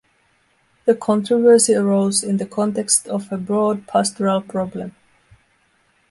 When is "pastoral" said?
3.87-4.41